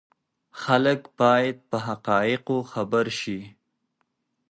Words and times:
خلک 0.61 1.01
باید 1.19 1.57
په 1.69 1.77
حقایقو 1.87 2.57
خبر 2.71 3.05
شي. 3.19 3.39